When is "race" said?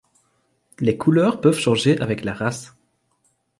2.33-2.73